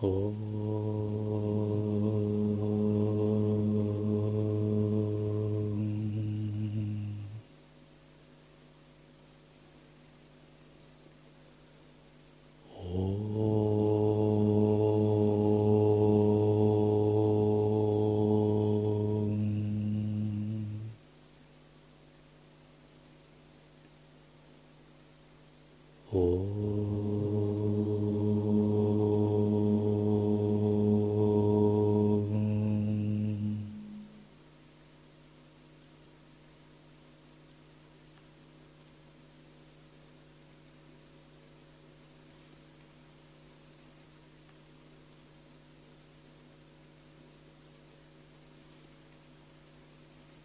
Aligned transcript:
哦。 0.00 1.13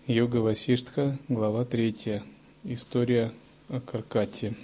Йога 0.10 0.38
Васиштха, 0.38 1.20
глава 1.30 1.66
3. 1.66 2.24
История 2.64 3.32
о 3.70 3.80
Каркате. 3.80 4.56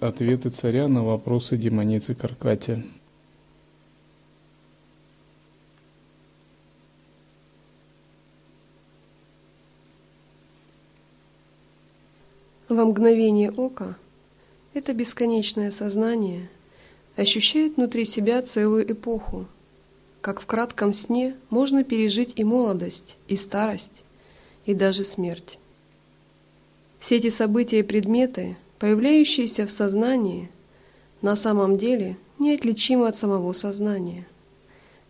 Ответы 0.00 0.50
царя 0.50 0.88
на 0.88 1.04
вопросы 1.04 1.56
демоницы 1.56 2.16
Каркати. 2.16 2.84
Во 12.68 12.84
мгновение 12.84 13.52
ока 13.52 13.96
это 14.74 14.92
бесконечное 14.92 15.70
сознание– 15.70 16.50
ощущает 17.18 17.76
внутри 17.76 18.04
себя 18.04 18.40
целую 18.42 18.90
эпоху. 18.90 19.46
Как 20.20 20.40
в 20.40 20.46
кратком 20.46 20.94
сне 20.94 21.34
можно 21.50 21.82
пережить 21.82 22.32
и 22.36 22.44
молодость, 22.44 23.16
и 23.26 23.34
старость, 23.34 24.04
и 24.66 24.74
даже 24.74 25.02
смерть. 25.02 25.58
Все 27.00 27.16
эти 27.16 27.28
события 27.28 27.80
и 27.80 27.82
предметы, 27.82 28.56
появляющиеся 28.78 29.66
в 29.66 29.72
сознании, 29.72 30.48
на 31.20 31.34
самом 31.34 31.76
деле 31.76 32.16
неотличимы 32.38 33.08
от 33.08 33.16
самого 33.16 33.52
сознания. 33.52 34.24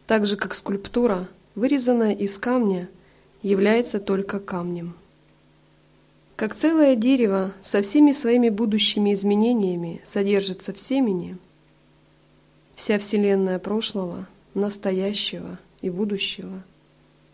Так 0.06 0.24
же, 0.24 0.36
как 0.36 0.54
скульптура, 0.54 1.28
вырезанная 1.54 2.14
из 2.14 2.38
камня, 2.38 2.88
является 3.42 4.00
только 4.00 4.40
камнем. 4.40 4.94
Как 6.36 6.54
целое 6.54 6.96
дерево 6.96 7.52
со 7.60 7.82
всеми 7.82 8.12
своими 8.12 8.48
будущими 8.48 9.12
изменениями 9.12 10.00
содержится 10.04 10.72
в 10.72 10.78
семени– 10.78 11.36
Вся 12.88 12.98
Вселенная 12.98 13.58
прошлого, 13.58 14.26
настоящего 14.54 15.58
и 15.82 15.90
будущего 15.90 16.62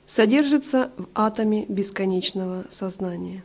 содержится 0.05 0.91
в 0.97 1.07
атоме 1.15 1.65
бесконечного 1.67 2.65
сознания. 2.71 3.45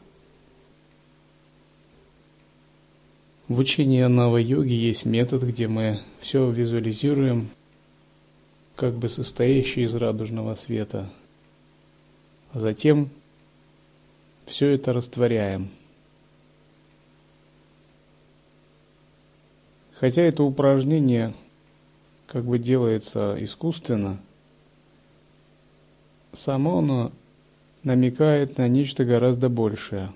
В 3.47 3.59
учении 3.59 4.03
новой 4.05 4.43
йоги 4.43 4.71
есть 4.71 5.05
метод, 5.05 5.43
где 5.43 5.67
мы 5.67 5.99
все 6.19 6.50
визуализируем, 6.50 7.51
как 8.75 8.95
бы 8.95 9.07
состоящий 9.07 9.84
из 9.84 9.94
радужного 9.94 10.55
света. 10.55 11.13
А 12.53 12.59
затем 12.59 13.11
все 14.47 14.69
это 14.69 14.94
растворяем. 14.94 15.69
Хотя 20.00 20.23
это 20.23 20.41
упражнение 20.41 21.35
как 22.31 22.45
бы 22.45 22.59
делается 22.59 23.35
искусственно, 23.40 24.19
само 26.31 26.78
оно 26.78 27.12
намекает 27.84 28.57
на 28.57 28.67
нечто 28.67 29.03
гораздо 29.03 29.50
большее. 29.50 30.12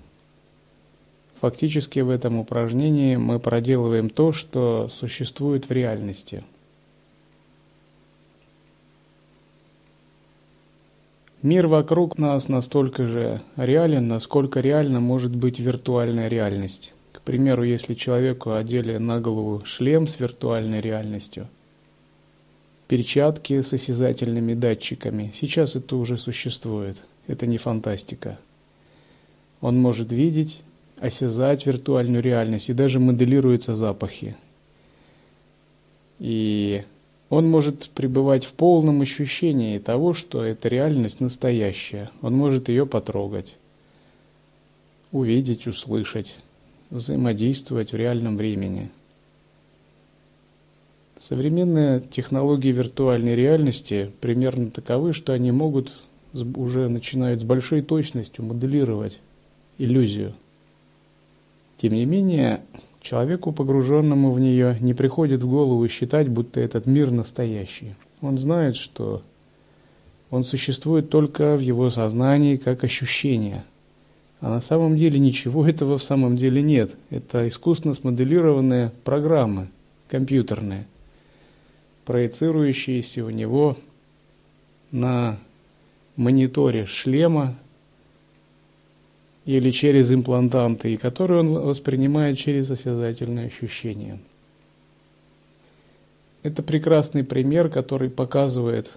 Фактически 1.42 2.00
в 2.02 2.10
этом 2.10 2.38
упражнении 2.38 3.16
мы 3.16 3.40
проделываем 3.40 4.10
то, 4.10 4.32
что 4.32 4.90
существует 4.90 5.68
в 5.68 5.72
реальности. 5.72 6.44
Мир 11.42 11.68
вокруг 11.68 12.18
нас 12.18 12.48
настолько 12.48 13.08
же 13.08 13.42
реален, 13.58 14.08
насколько 14.08 14.62
реально 14.62 15.00
может 15.02 15.36
быть 15.36 15.60
виртуальная 15.60 16.30
реальность. 16.30 16.94
К 17.12 17.22
примеру, 17.22 17.64
если 17.64 17.96
человеку 17.96 18.52
одели 18.52 18.98
на 18.98 19.20
голову 19.20 19.66
шлем 19.66 20.08
с 20.08 20.20
виртуальной 20.20 20.80
реальностью– 20.80 21.48
перчатки 22.94 23.60
с 23.60 23.74
осязательными 23.74 24.54
датчиками. 24.54 25.32
Сейчас 25.34 25.76
это 25.76 25.96
уже 25.96 26.16
существует. 26.16 26.96
Это 27.26 27.48
не 27.48 27.58
фантастика. 27.58 28.38
Он 29.62 29.82
может 29.82 30.12
видеть, 30.12 30.62
осязать 31.00 31.66
виртуальную 31.66 32.22
реальность 32.22 32.70
и 32.70 32.74
даже 32.74 33.00
моделируются 33.00 33.76
запахи. 33.76 34.36
И 36.20 36.84
он 37.30 37.50
может 37.50 37.90
пребывать 37.90 38.46
в 38.46 38.54
полном 38.54 39.02
ощущении 39.02 39.80
того, 39.80 40.14
что 40.14 40.44
эта 40.44 40.70
реальность 40.70 41.20
настоящая. 41.20 42.12
Он 42.22 42.36
может 42.36 42.70
ее 42.70 42.86
потрогать, 42.86 43.56
увидеть, 45.12 45.66
услышать, 45.66 46.36
взаимодействовать 46.92 47.92
в 47.92 47.96
реальном 47.96 48.38
времени– 48.38 48.92
Современные 51.30 52.02
технологии 52.02 52.74
виртуальной 52.74 53.34
реальности 53.34 54.12
примерно 54.20 54.70
таковы, 54.72 55.14
что 55.14 55.32
они 55.32 55.54
могут 55.54 55.94
уже 56.34 56.90
начинают 56.90 57.40
с 57.40 57.44
большой 57.46 57.82
точностью 57.82 58.44
моделировать 58.44 59.18
иллюзию. 59.78 60.34
Тем 61.78 61.94
не 61.94 62.04
менее, 62.04 62.60
человеку, 63.00 63.54
погруженному 63.54 64.34
в 64.34 64.40
нее, 64.42 64.76
не 64.82 64.94
приходит 64.94 65.44
в 65.44 65.50
голову 65.50 65.88
считать, 65.88 66.28
будто 66.28 66.60
этот 66.60 66.88
мир 66.88 67.10
настоящий. 67.10 67.96
Он 68.20 68.38
знает, 68.38 68.76
что 68.76 69.22
он 70.30 70.44
существует 70.44 71.10
только 71.10 71.56
в 71.56 71.62
его 71.62 71.90
сознании 71.90 72.58
как 72.58 72.84
ощущение. 72.84 73.64
А 74.42 74.50
на 74.50 74.60
самом 74.60 74.98
деле 74.98 75.20
ничего 75.20 75.66
этого 75.70 75.98
в 75.98 76.04
самом 76.04 76.36
деле 76.36 76.62
нет. 76.62 76.98
Это 77.10 77.48
искусственно 77.48 77.94
смоделированные 77.94 78.92
программы 79.06 79.70
компьютерные 80.10 80.86
проецирующиеся 82.06 83.24
у 83.26 83.30
него 83.30 83.78
на 84.92 85.40
мониторе 86.16 86.86
шлема 86.86 87.56
или 89.46 89.72
через 89.72 90.14
имплантанты, 90.14 90.94
и 90.94 90.98
которые 90.98 91.42
он 91.42 91.54
воспринимает 91.54 92.38
через 92.38 92.70
осязательные 92.72 93.48
ощущения. 93.48 94.20
Это 96.44 96.62
прекрасный 96.62 97.24
пример, 97.24 97.70
который 97.70 98.10
показывает, 98.10 98.90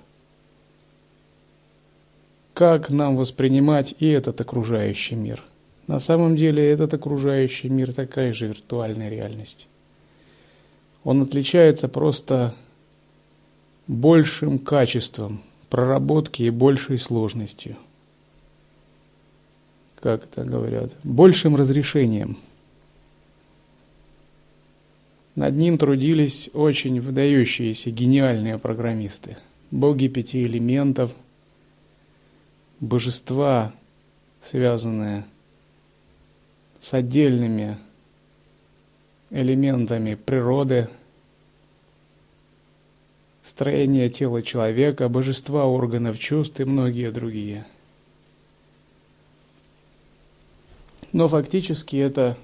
как 2.54 2.90
нам 2.90 3.16
воспринимать 3.16 3.94
и 3.98 4.08
этот 4.08 4.40
окружающий 4.40 5.14
мир. 5.14 5.42
На 5.86 6.00
самом 6.00 6.36
деле 6.36 6.68
этот 6.68 6.94
окружающий 6.94 7.68
мир 7.68 7.92
такая 7.92 8.32
же 8.32 8.48
виртуальная 8.48 9.08
реальность. 9.08 9.68
Он 11.04 11.22
отличается 11.22 11.86
просто 11.86 12.54
большим 13.86 14.58
качеством 14.58 15.42
проработки 15.70 16.42
и 16.42 16.50
большей 16.50 16.98
сложностью. 16.98 17.76
Как 20.00 20.24
это 20.24 20.44
говорят? 20.44 20.92
Большим 21.02 21.56
разрешением. 21.56 22.38
Над 25.34 25.54
ним 25.54 25.76
трудились 25.76 26.48
очень 26.54 27.00
выдающиеся, 27.00 27.90
гениальные 27.90 28.58
программисты. 28.58 29.36
Боги 29.70 30.08
пяти 30.08 30.44
элементов, 30.44 31.12
божества, 32.80 33.74
связанные 34.42 35.26
с 36.80 36.94
отдельными 36.94 37.78
элементами 39.30 40.14
природы– 40.14 40.88
строение 43.46 44.10
тела 44.10 44.42
человека, 44.42 45.08
божества 45.08 45.66
органов 45.66 46.18
чувств 46.18 46.58
и 46.58 46.64
многие 46.64 47.12
другие. 47.12 47.64
Но 51.12 51.28
фактически 51.28 51.96
это 51.96 52.36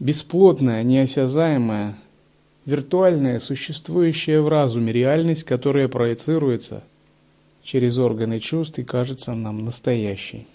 бесплотная, 0.00 0.82
неосязаемая, 0.82 1.98
виртуальная, 2.64 3.38
существующая 3.38 4.40
в 4.40 4.48
разуме 4.48 4.90
реальность, 4.90 5.44
которая 5.44 5.88
проецируется 5.88 6.82
через 7.62 7.98
органы 7.98 8.40
чувств 8.40 8.78
и 8.78 8.84
кажется 8.84 9.34
нам 9.34 9.66
настоящей. 9.66 10.46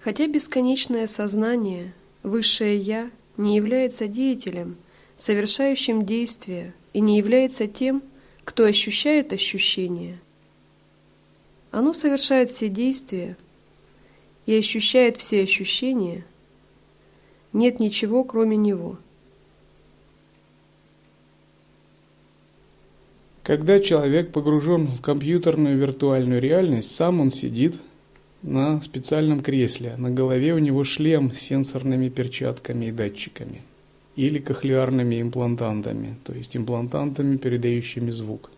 Хотя 0.00 0.28
бесконечное 0.28 1.06
сознание, 1.06 1.94
высшее 2.22 2.78
Я, 2.78 3.10
не 3.36 3.56
является 3.56 4.06
деятелем, 4.06 4.76
совершающим 5.16 6.04
действие, 6.04 6.74
и 6.92 7.00
не 7.00 7.18
является 7.18 7.66
тем, 7.66 8.02
кто 8.44 8.64
ощущает 8.64 9.32
ощущения, 9.32 10.18
оно 11.74 11.92
совершает 11.92 12.50
все 12.50 12.68
действия 12.68 13.36
и 14.46 14.56
ощущает 14.56 15.16
все 15.16 15.42
ощущения. 15.42 16.24
Нет 17.52 17.80
ничего, 17.80 18.22
кроме 18.22 18.56
него. 18.56 18.96
Когда 23.42 23.80
человек 23.80 24.30
погружен 24.30 24.86
в 24.86 25.00
компьютерную 25.00 25.76
виртуальную 25.76 26.40
реальность, 26.40 26.92
сам 26.92 27.20
он 27.20 27.32
сидит 27.32 27.74
на 28.44 28.82
специальном 28.82 29.42
кресле. 29.42 29.96
На 29.96 30.10
голове 30.10 30.52
у 30.52 30.58
него 30.58 30.84
шлем 30.84 31.32
с 31.32 31.40
сенсорными 31.40 32.10
перчатками 32.10 32.86
и 32.86 32.92
датчиками 32.92 33.62
или 34.16 34.38
кохлеарными 34.38 35.20
имплантантами, 35.20 36.16
то 36.22 36.32
есть 36.32 36.56
имплантантами, 36.56 37.36
передающими 37.36 38.10
звук. 38.10 38.50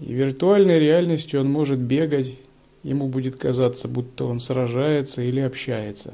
И 0.00 0.12
виртуальной 0.12 0.78
реальности 0.80 1.36
он 1.36 1.50
может 1.50 1.78
бегать, 1.78 2.36
ему 2.82 3.08
будет 3.08 3.38
казаться, 3.38 3.88
будто 3.88 4.24
он 4.24 4.40
сражается 4.40 5.22
или 5.22 5.40
общается. 5.40 6.12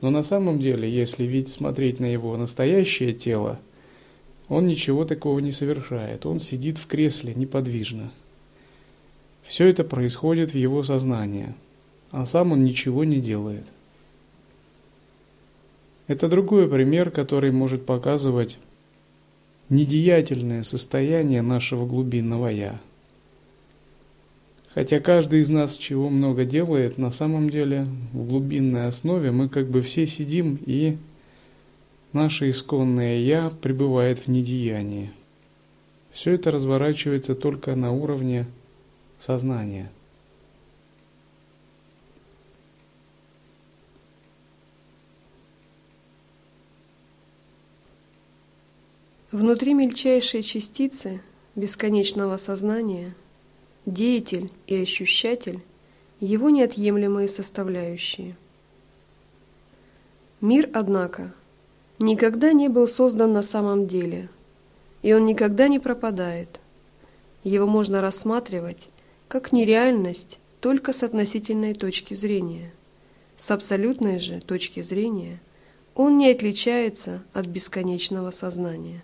Но 0.00 0.10
на 0.10 0.22
самом 0.22 0.60
деле, 0.60 0.88
если 0.88 1.24
ведь 1.24 1.48
смотреть 1.48 1.98
на 1.98 2.06
его 2.06 2.36
настоящее 2.36 3.14
тело, 3.14 3.58
он 4.48 4.66
ничего 4.66 5.04
такого 5.04 5.38
не 5.38 5.50
совершает. 5.50 6.26
Он 6.26 6.38
сидит 6.38 6.76
в 6.76 6.86
кресле 6.86 7.34
неподвижно. 7.34 8.12
Все 9.42 9.68
это 9.68 9.84
происходит 9.84 10.52
в 10.52 10.56
его 10.56 10.82
сознании, 10.82 11.54
а 12.10 12.26
сам 12.26 12.52
он 12.52 12.64
ничего 12.64 13.04
не 13.04 13.20
делает. 13.20 13.66
Это 16.06 16.28
другой 16.28 16.68
пример, 16.68 17.10
который 17.10 17.52
может 17.52 17.86
показывать 17.86 18.58
недеятельное 19.68 20.62
состояние 20.62 21.42
нашего 21.42 21.86
глубинного 21.86 22.48
«я». 22.48 22.80
Хотя 24.74 25.00
каждый 25.00 25.40
из 25.40 25.50
нас 25.50 25.76
чего 25.76 26.08
много 26.08 26.46
делает, 26.46 26.96
на 26.96 27.10
самом 27.10 27.50
деле 27.50 27.86
в 28.12 28.26
глубинной 28.26 28.86
основе 28.86 29.30
мы 29.30 29.50
как 29.50 29.68
бы 29.68 29.82
все 29.82 30.06
сидим 30.06 30.58
и 30.64 30.96
наше 32.12 32.48
исконное 32.48 33.18
«я» 33.18 33.50
пребывает 33.50 34.20
в 34.20 34.28
недеянии. 34.28 35.10
Все 36.10 36.32
это 36.32 36.50
разворачивается 36.50 37.34
только 37.34 37.74
на 37.74 37.92
уровне 37.92 38.46
сознания– 39.22 39.90
Внутри 49.32 49.72
мельчайшей 49.72 50.42
частицы 50.42 51.22
бесконечного 51.54 52.36
сознания 52.36 53.14
деятель 53.86 54.50
и 54.66 54.82
ощущатель– 54.82 55.62
его 56.22 56.50
неотъемлемые 56.50 57.26
составляющие. 57.26 58.36
Мир, 60.40 60.70
однако, 60.72 61.34
никогда 61.98 62.52
не 62.52 62.68
был 62.68 62.86
создан 62.86 63.32
на 63.32 63.42
самом 63.42 63.88
деле, 63.88 64.28
и 65.02 65.12
он 65.12 65.26
никогда 65.26 65.66
не 65.66 65.80
пропадает. 65.80 66.60
Его 67.42 67.66
можно 67.66 68.00
рассматривать 68.00 68.88
как 69.32 69.50
нереальность 69.50 70.38
только 70.60 70.92
с 70.92 71.02
относительной 71.02 71.72
точки 71.72 72.12
зрения. 72.12 72.70
С 73.38 73.50
абсолютной 73.50 74.18
же 74.18 74.40
точки 74.40 74.82
зрения 74.82 75.40
он 75.94 76.18
не 76.18 76.30
отличается 76.30 77.22
от 77.32 77.46
бесконечного 77.46 78.30
сознания. 78.30 79.02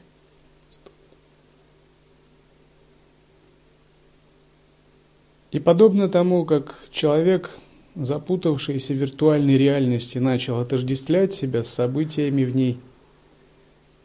И 5.51 5.59
подобно 5.61 6.11
тому, 6.11 6.45
как 6.45 6.79
человек, 6.91 7.53
запутавшийся 7.95 8.93
в 8.93 8.97
виртуальной 8.97 9.57
реальности, 9.57 10.19
начал 10.19 10.61
отождествлять 10.61 11.33
себя 11.33 11.65
с 11.65 11.69
событиями 11.69 12.45
в 12.45 12.55
ней, 12.55 12.79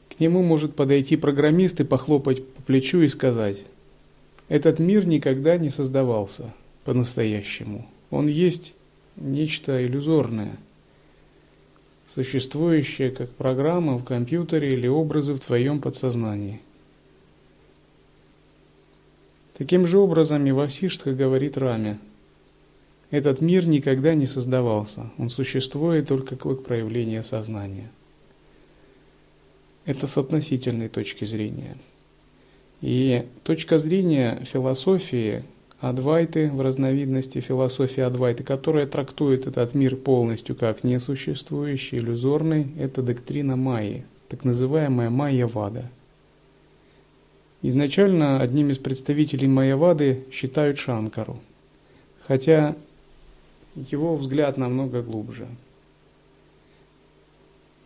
к 0.07 0.21
нему 0.21 0.41
может 0.41 0.73
подойти 0.73 1.17
программист 1.17 1.81
и 1.81 1.83
похлопать 1.83 2.47
по 2.47 2.61
плечу 2.61 3.01
и 3.01 3.09
сказать, 3.09 3.65
этот 4.53 4.77
мир 4.79 5.07
никогда 5.07 5.57
не 5.57 5.69
создавался 5.69 6.53
по-настоящему. 6.83 7.87
Он 8.11 8.27
есть 8.27 8.73
нечто 9.15 9.85
иллюзорное, 9.85 10.57
существующее 12.07 13.09
как 13.09 13.31
программа 13.31 13.97
в 13.97 14.03
компьютере 14.03 14.73
или 14.73 14.87
образы 14.87 15.33
в 15.33 15.39
твоем 15.39 15.79
подсознании– 15.81 16.61
Таким 19.57 19.85
же 19.85 19.99
образом 19.99 20.45
и 20.47 20.51
Васиштха 20.51 21.13
говорит 21.13 21.57
Раме. 21.57 21.99
Этот 23.11 23.39
мир 23.39 23.67
никогда 23.67 24.15
не 24.15 24.25
создавался, 24.25 25.11
он 25.19 25.29
существует 25.29 26.07
только 26.07 26.35
как 26.35 26.63
проявление 26.63 27.23
сознания. 27.23 27.91
Это 29.85 30.07
с 30.07 30.17
относительной 30.17 30.89
точки 30.89 31.25
зрения. 31.25 31.77
И 32.83 33.25
точка 33.43 33.79
зрения 33.79 34.43
философии 34.43 35.43
Адвайты 35.79 36.51
в 36.51 36.61
разновидности 36.61 37.39
философии 37.39 38.01
Адвайты, 38.01 38.43
которая 38.43 38.85
трактует 38.85 39.47
этот 39.47 39.73
мир 39.73 39.95
полностью 39.95 40.55
как 40.55 40.83
несуществующий, 40.83 41.97
иллюзорный, 41.97 42.67
это 42.77 43.01
доктрина 43.01 43.55
Майи, 43.55 44.05
так 44.29 44.45
называемая 44.45 45.09
Майя-вада– 45.09 45.89
Изначально 47.65 48.41
одним 48.41 48.71
из 48.71 48.77
представителей 48.77 49.47
Майявады 49.47 50.25
считают 50.33 50.77
Шанкару, 50.77 51.39
хотя 52.27 52.75
его 53.73 54.17
взгляд 54.17 54.57
намного 54.57 55.01
глубже. 55.01 55.47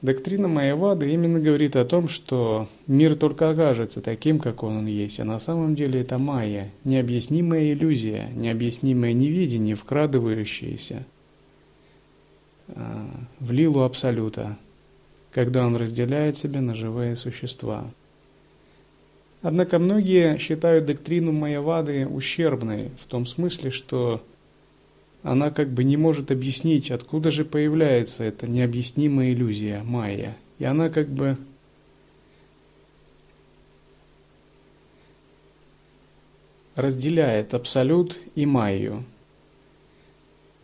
Доктрина 0.04 0.48
Майявады 0.48 1.12
именно 1.12 1.39
говорит 1.39 1.75
о 1.75 1.84
том, 1.84 2.08
что 2.08 2.70
мир 2.86 3.16
только 3.16 3.50
окажется 3.50 4.00
таким, 4.00 4.38
как 4.38 4.62
он 4.62 4.86
есть, 4.86 5.20
а 5.20 5.25
на 5.25 5.39
самом 5.39 5.74
деле 5.74 6.01
это 6.01 6.20
майя, 6.20 6.72
необъяснимая 6.84 7.74
иллюзия, 7.74 8.30
необъяснимое 8.36 9.13
невидение, 9.13 9.75
вкрадывающееся 9.75 11.04
а, 12.68 13.10
в 13.39 13.51
лилу 13.51 13.82
Абсолюта, 13.82 14.58
когда 15.32 15.66
он 15.66 15.75
разделяет 15.75 16.38
себя 16.38 16.62
на 16.62 16.75
живые 16.75 17.16
существа. 17.16 17.89
Однако 19.42 19.80
многие 19.80 20.38
считают 20.38 20.86
доктрину 20.86 21.32
Майявады 21.32 22.06
ущербной, 22.06 22.92
в 23.01 23.08
том 23.08 23.25
смысле, 23.25 23.72
что 23.72 24.22
она 25.27 25.51
как 25.51 25.69
бы 25.69 25.84
не 25.84 25.98
может 25.98 26.31
объяснить, 26.31 26.89
откуда 26.89 27.31
же 27.31 27.43
появляется 27.43 28.24
эта 28.24 28.48
необъяснимая 28.48 29.34
иллюзия 29.34 29.84
майя. 29.84 30.38
И 30.57 30.63
она 30.63 30.89
как 30.89 31.10
бы 31.10 31.38
разделяет 36.75 37.53
абсолют 37.53 38.17
и 38.36 38.46
майю. 38.46 39.03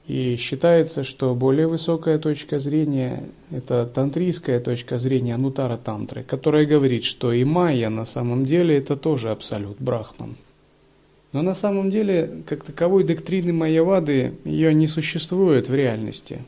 И 0.08 0.38
считается, 0.38 1.04
что 1.04 1.36
более 1.36 1.68
высокая 1.68 2.18
точка 2.18 2.60
зрения– 2.60 3.24
это 3.52 3.86
тантрийская 3.86 4.62
точка 4.62 4.98
зрения 4.98 5.36
Анутара 5.36 5.78
Тантры, 5.78 6.24
которая 6.24 6.66
говорит, 6.66 7.04
что 7.04 7.34
и 7.34 7.44
майя 7.44 7.90
на 7.90 8.06
самом 8.06 8.46
деле 8.46 8.78
это 8.78 8.96
тоже 8.96 9.30
абсолют, 9.30 9.78
брахман. 9.80 10.38
Но 11.34 11.42
на 11.42 11.56
самом 11.56 11.92
деле, 11.92 12.44
как 12.48 12.64
таковой 12.64 13.04
доктрины 13.04 13.52
майявады, 13.52 14.36
ее 14.46 14.74
не 14.74 14.88
существует 14.88 15.68
в 15.68 15.76
реальности. 15.76 16.44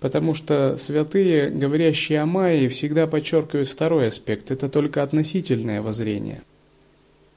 Потому 0.00 0.34
что 0.34 0.76
святые, 0.78 1.50
говорящие 1.50 2.20
о 2.20 2.26
майе, 2.26 2.68
всегда 2.68 3.06
подчеркивают 3.06 3.68
второй 3.68 4.08
аспект– 4.08 4.50
это 4.52 4.68
только 4.68 5.02
относительное 5.02 5.82
воззрение– 5.82 6.42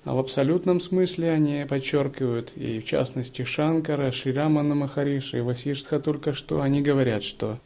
а 0.06 0.16
в 0.16 0.20
абсолютном 0.20 0.82
смысле 0.82 1.32
они 1.32 1.66
подчеркивают, 1.68 2.52
и 2.58 2.80
в 2.80 2.86
частности 2.86 3.44
Шанкара, 3.46 4.12
Ширамана 4.12 4.76
Махариша 4.76 5.38
и 5.38 5.42
Васиштха 5.42 6.00
только 6.00 6.34
что, 6.34 6.62
они 6.62 6.82
говорят, 6.82 7.24
что 7.24 7.58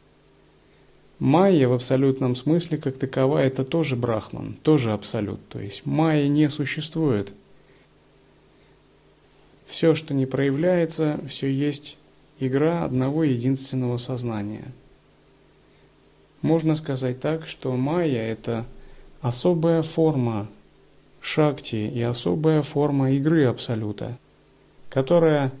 Майя 1.18 1.66
в 1.66 1.72
абсолютном 1.72 2.36
смысле 2.36 2.78
как 2.78 2.96
таковая 2.96 3.48
это 3.48 3.64
тоже 3.64 3.96
брахман, 3.96 4.56
тоже 4.62 4.92
абсолют. 4.92 5.40
То 5.48 5.58
есть 5.58 5.84
майя 5.84 6.28
не 6.28 6.48
существует. 6.48 7.32
Все, 9.68 9.94
что 9.94 10.14
не 10.14 10.26
проявляется, 10.26 11.20
все 11.28 11.52
есть 11.52 11.96
игра 12.40 12.84
одного 12.84 13.22
единственного 13.22 13.98
сознания. 13.98 14.64
Можно 16.40 16.74
сказать 16.74 17.20
так, 17.20 17.46
что 17.46 17.76
майя– 17.76 18.22
это 18.32 18.64
особая 19.20 19.82
форма 19.82 20.48
шакти 21.20 21.76
и 21.76 22.00
особая 22.00 22.62
форма 22.62 23.12
игры 23.12 23.44
Абсолюта, 23.44 24.16
которая, 24.88 25.52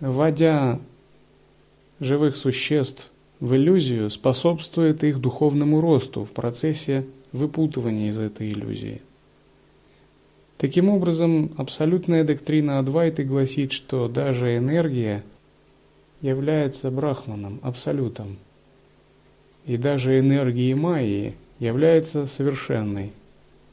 вводя 0.00 0.80
живых 2.00 2.36
существ 2.36 3.10
в 3.40 3.54
иллюзию, 3.54 4.08
способствует 4.10 5.04
их 5.04 5.20
духовному 5.20 5.80
росту 5.80 6.24
в 6.24 6.30
процессе 6.30 7.04
выпутывания 7.32 8.08
из 8.08 8.18
этой 8.18 8.48
иллюзии. 8.48 9.02
Таким 10.62 10.90
образом, 10.90 11.50
абсолютная 11.56 12.22
доктрина 12.22 12.78
Адвайты 12.78 13.24
гласит, 13.24 13.72
что 13.72 14.06
даже 14.06 14.56
энергия 14.56 15.24
является 16.20 16.88
брахманом, 16.92 17.58
абсолютом. 17.64 18.36
И 19.66 19.76
даже 19.76 20.20
энергия 20.20 20.76
Майи 20.76 21.34
является 21.58 22.26
совершенной. 22.26 23.10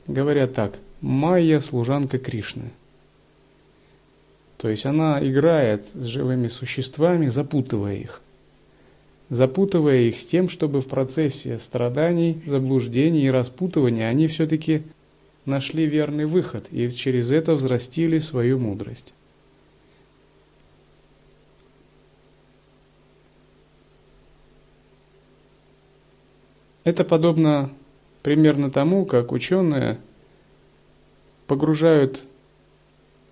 Говорят 0.08 0.56
так, 0.56 0.80
Майя– 1.00 1.62
служанка 1.62 2.18
Кришны. 2.18 2.72
То 4.58 4.68
есть 4.68 4.88
она 4.88 5.20
играет 5.22 5.86
с 5.94 6.06
живыми 6.06 6.48
существами, 6.48 7.28
запутывая 7.30 7.98
их. 7.98 8.20
Запутывая 9.30 10.00
их 10.00 10.20
с 10.20 10.26
тем, 10.26 10.50
чтобы 10.50 10.82
в 10.82 10.88
процессе 10.88 11.60
страданий, 11.60 12.42
заблуждений 12.48 13.26
и 13.26 13.30
распутывания 13.30 14.08
они 14.08 14.26
все-таки 14.26 14.82
нашли 15.46 15.86
верный 15.86 16.26
выход 16.26 16.68
и 16.72 16.90
через 16.90 17.32
это 17.32 17.54
взрастили 17.54 18.20
свою 18.20 18.60
мудрость. 18.60 19.14
Это 26.84 27.04
подобно 27.04 27.72
примерно 28.24 28.72
тому, 28.72 29.06
как 29.06 29.32
ученые 29.32 30.00
погружают 31.46 32.24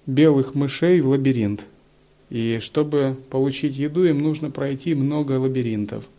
белых 0.05 0.53
мышей 0.53 1.01
в 1.01 1.09
лабиринт. 1.09 1.63
И 2.29 2.59
чтобы 2.61 3.17
получить 3.29 3.75
еду, 3.77 4.03
им 4.03 4.19
нужно 4.19 4.51
пройти 4.51 4.93
много 4.93 5.33
лабиринтов– 5.33 6.05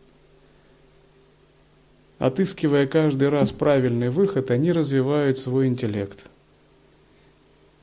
Отыскивая 2.18 2.86
каждый 2.86 3.28
раз 3.28 3.52
правильный 3.52 4.10
выход, 4.10 4.50
они 4.50 4.72
развивают 4.72 5.38
свой 5.38 5.68
интеллект. 5.68 6.18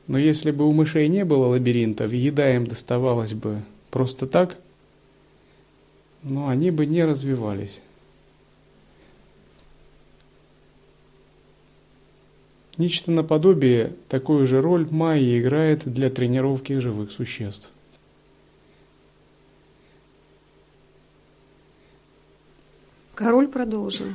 Но 0.08 0.18
если 0.18 0.52
бы 0.52 0.68
у 0.68 0.72
мышей 0.74 1.08
не 1.08 1.24
было 1.24 1.48
лабиринтов, 1.48 2.12
еда 2.12 2.54
им 2.54 2.68
доставалась 2.68 3.34
бы 3.34 3.64
просто 3.92 4.28
так, 4.28 4.58
но 6.22 6.50
они 6.50 6.70
бы 6.70 6.86
не 6.86 7.04
развивались. 7.06 7.80
Нечто 12.78 13.12
наподобие 13.12 13.96
такую 14.10 14.46
же 14.48 14.62
роль 14.62 14.86
майя 14.92 15.40
играет 15.40 15.84
для 15.86 16.10
тренировки 16.10 16.78
живых 16.78 17.14
существ. 17.14 17.70
Король 23.16 23.48
продолжил. 23.48 24.08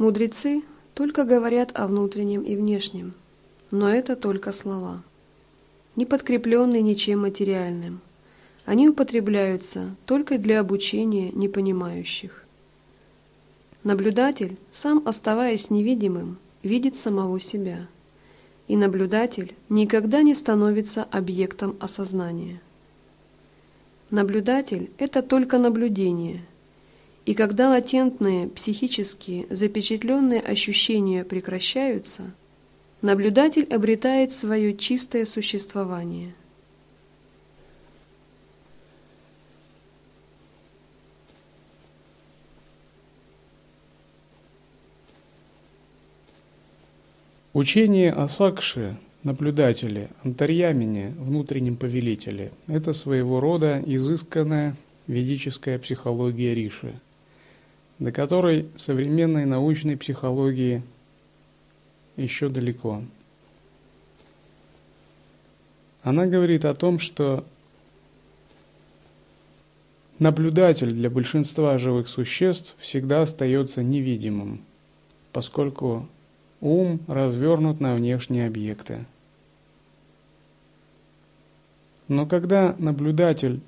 Мудрецы 0.00 0.62
только 0.94 1.24
говорят 1.24 1.78
о 1.78 1.86
внутреннем 1.86 2.40
и 2.40 2.56
внешнем, 2.56 3.12
но 3.70 3.86
это 3.86 4.16
только 4.16 4.50
слова, 4.50 5.02
не 5.94 6.06
подкрепленные 6.06 6.80
ничем 6.80 7.20
материальным. 7.20 8.00
Они 8.64 8.88
употребляются 8.88 9.94
только 10.06 10.38
для 10.38 10.60
обучения 10.60 11.30
непонимающих. 11.32 12.46
Наблюдатель, 13.84 14.56
сам 14.70 15.02
оставаясь 15.04 15.68
невидимым, 15.68 16.38
видит 16.62 16.96
самого 16.96 17.38
себя, 17.38 17.86
и 18.68 18.78
наблюдатель 18.78 19.54
никогда 19.68 20.22
не 20.22 20.34
становится 20.34 21.04
объектом 21.04 21.76
осознания. 21.78 22.62
Наблюдатель– 24.08 24.90
это 24.96 25.20
только 25.20 25.58
наблюдение– 25.58 26.40
и 27.26 27.34
когда 27.34 27.68
латентные, 27.68 28.48
психические, 28.48 29.46
запечатленные 29.50 30.40
ощущения 30.40 31.22
прекращаются, 31.24 32.32
наблюдатель 33.02 33.64
обретает 33.64 34.32
свое 34.32 34.76
чистое 34.76 35.26
существование. 35.26 36.34
Учение 47.52 48.12
о 48.12 48.28
Сакше, 48.28 48.96
наблюдателе, 49.24 50.08
антарьямине, 50.24 51.12
внутреннем 51.18 51.76
повелителе– 51.76 52.52
это 52.66 52.94
своего 52.94 53.40
рода 53.40 53.82
изысканная 53.84 54.76
ведическая 55.06 55.78
психология 55.78 56.54
Риши– 56.54 56.94
до 58.00 58.12
которой 58.12 58.68
современной 58.76 59.44
научной 59.44 59.96
психологии 59.96 60.82
еще 62.16 62.48
далеко. 62.48 63.02
Она 66.02 66.24
говорит 66.24 66.64
о 66.64 66.74
том, 66.74 66.98
что 66.98 67.44
наблюдатель 70.18 70.92
для 70.92 71.10
большинства 71.10 71.76
живых 71.76 72.08
существ 72.08 72.74
всегда 72.78 73.22
остается 73.22 73.82
невидимым, 73.82 74.62
поскольку 75.32 76.08
ум 76.62 77.00
развернут 77.06 77.80
на 77.80 77.94
внешние 77.94 78.46
объекты. 78.46 79.04
Но 82.08 82.24
когда 82.24 82.74
наблюдатель 82.78 83.60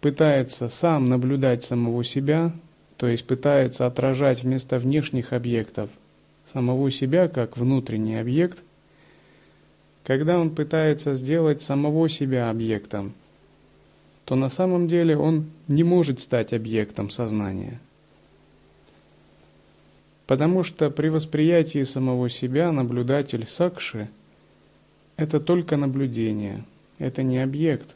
пытается 0.00 0.68
сам 0.68 1.06
наблюдать 1.06 1.64
самого 1.64 2.04
себя, 2.04 2.52
то 2.98 3.06
есть 3.06 3.24
пытается 3.26 3.86
отражать 3.86 4.42
вместо 4.42 4.78
внешних 4.78 5.32
объектов 5.32 5.88
самого 6.52 6.90
себя 6.90 7.28
как 7.28 7.56
внутренний 7.56 8.16
объект, 8.16 8.58
когда 10.02 10.36
он 10.38 10.50
пытается 10.50 11.14
сделать 11.14 11.62
самого 11.62 12.08
себя 12.08 12.50
объектом, 12.50 13.14
то 14.24 14.34
на 14.34 14.48
самом 14.48 14.88
деле 14.88 15.16
он 15.16 15.46
не 15.68 15.84
может 15.84 16.20
стать 16.20 16.52
объектом 16.52 17.08
сознания. 17.08 17.80
Потому 20.26 20.64
что 20.64 20.90
при 20.90 21.08
восприятии 21.08 21.84
самого 21.84 22.28
себя 22.28 22.72
наблюдатель 22.72 23.46
сакши– 23.46 24.08
это 25.16 25.38
только 25.38 25.76
наблюдение, 25.76 26.64
это 26.98 27.22
не 27.22 27.38
объект, 27.38 27.94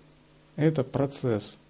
это 0.55 0.85
процесс– 0.85 1.57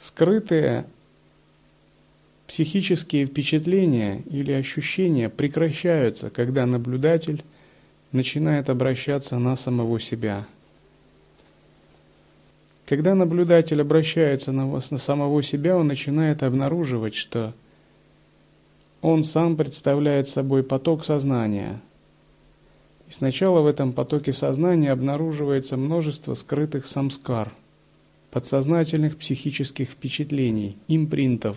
Скрытые 0.00 0.86
психические 2.46 3.26
впечатления 3.26 4.22
или 4.30 4.52
ощущения 4.52 5.28
прекращаются, 5.28 6.30
когда 6.30 6.66
наблюдатель 6.66 7.44
начинает 8.12 8.70
обращаться 8.70 9.38
на 9.38 9.56
самого 9.56 10.00
себя. 10.00 10.46
Когда 12.86 13.14
наблюдатель 13.14 13.82
обращается 13.82 14.50
на, 14.50 14.66
вас, 14.66 14.90
на 14.90 14.96
самого 14.96 15.42
себя, 15.42 15.76
он 15.76 15.88
начинает 15.88 16.42
обнаруживать, 16.42 17.14
что 17.14 17.52
он 19.02 19.24
сам 19.24 19.56
представляет 19.56 20.28
собой 20.28 20.62
поток 20.62 21.04
сознания. 21.04 21.80
И 23.08 23.12
сначала 23.12 23.60
в 23.60 23.66
этом 23.66 23.92
потоке 23.92 24.32
сознания 24.32 24.90
обнаруживается 24.90 25.76
множество 25.76 26.34
скрытых 26.34 26.86
самскар– 26.86 27.52
подсознательных 28.30 29.16
психических 29.16 29.90
впечатлений, 29.90 30.76
импринтов, 30.86 31.56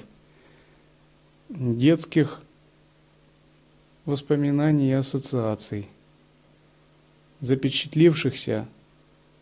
детских 1.49 2.41
воспоминаний 4.05 4.89
и 4.89 4.93
ассоциаций, 4.93 5.87
запечатлившихся, 7.41 8.67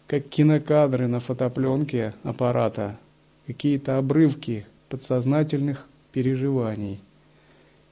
как 0.08 0.28
кинокадры 0.28 1.08
на 1.08 1.20
фотопленке 1.20 2.16
аппарата, 2.24 2.98
какие-то 3.46 3.98
обрывки 3.98 4.66
подсознательных 4.90 5.86
переживаний. 6.12 7.00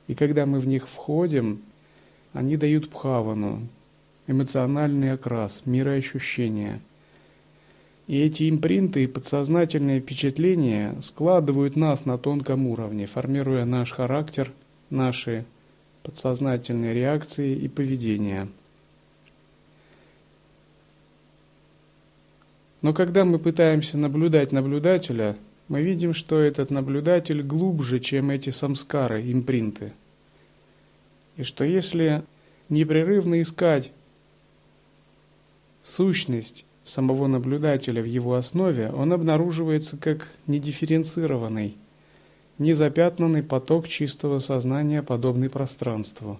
И 0.07 0.15
когда 0.15 0.45
мы 0.45 0.59
в 0.59 0.67
них 0.67 0.89
входим, 0.89 1.61
они 2.33 2.57
дают 2.57 2.89
пхавану, 2.89 3.67
эмоциональный 4.25 5.11
окрас, 5.11 5.61
мироощущения– 5.65 6.81
и 8.07 8.19
эти 8.21 8.49
импринты 8.49 9.03
и 9.03 9.07
подсознательные 9.07 9.99
впечатления 9.99 10.95
складывают 11.01 11.75
нас 11.75 12.05
на 12.05 12.17
тонком 12.17 12.65
уровне, 12.67 13.05
формируя 13.05 13.65
наш 13.65 13.91
характер, 13.91 14.51
наши 14.89 15.45
подсознательные 16.03 16.93
реакции 16.93 17.53
и 17.53 17.67
поведения. 17.67 18.47
Но 22.81 22.93
когда 22.93 23.25
мы 23.25 23.39
пытаемся 23.39 23.97
наблюдать 23.97 24.53
наблюдателя, 24.53 25.35
мы 25.67 25.81
видим, 25.81 26.13
что 26.13 26.39
этот 26.39 26.69
наблюдатель 26.69 27.41
глубже, 27.41 27.99
чем 27.99 28.29
эти 28.29 28.51
самскары, 28.51 29.21
импринты. 29.29 29.91
И 31.35 31.43
что 31.43 31.65
если 31.65 32.23
непрерывно 32.69 33.41
искать 33.41 33.91
сущность 35.83 36.65
самого 36.87 37.27
наблюдателя 37.27 38.01
в 38.01 38.05
его 38.05 38.35
основе, 38.35 38.89
он 38.89 39.13
обнаруживается 39.13 39.97
как 39.97 40.27
недифференцированный, 40.47 41.75
незапятнанный 42.57 43.43
поток 43.43 43.87
чистого 43.87 44.39
сознания, 44.39 45.03
подобный 45.03 45.49
пространству. 45.49 46.39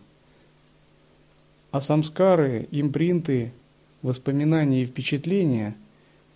А 1.72 1.82
самскары, 1.82 2.68
импринты, 2.72 3.52
воспоминания 4.02 4.84
и 4.84 4.86
впечатления 4.86 5.76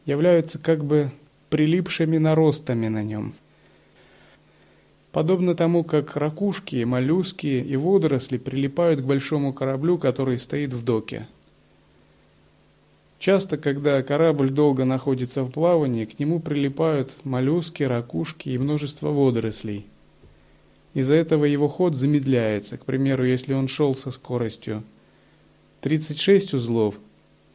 являются 0.05 0.59
как 0.59 0.83
бы 0.83 1.11
прилипшими 1.49 2.17
наростами 2.17 2.87
на 2.87 3.03
нем. 3.03 3.33
Подобно 5.11 5.55
тому, 5.55 5.83
как 5.83 6.15
ракушки, 6.15 6.83
моллюски 6.83 7.47
и 7.47 7.75
водоросли 7.75 8.37
прилипают 8.37 9.01
к 9.01 9.05
большому 9.05 9.51
кораблю, 9.53 9.97
который 9.97 10.37
стоит 10.37 10.73
в 10.73 10.83
доке– 10.83 11.27
Часто, 13.21 13.57
когда 13.57 14.01
корабль 14.01 14.49
долго 14.49 14.83
находится 14.83 15.43
в 15.43 15.51
плавании, 15.51 16.05
к 16.05 16.17
нему 16.17 16.39
прилипают 16.39 17.15
моллюски, 17.23 17.83
ракушки 17.83 18.49
и 18.49 18.57
множество 18.57 19.09
водорослей. 19.09 19.85
Из-за 20.95 21.13
этого 21.13 21.45
его 21.45 21.67
ход 21.67 21.95
замедляется. 21.95 22.79
К 22.79 22.85
примеру, 22.85 23.23
если 23.23 23.53
он 23.53 23.67
шел 23.67 23.95
со 23.95 24.09
скоростью 24.09 24.81
36 25.81 26.55
узлов, 26.55 26.95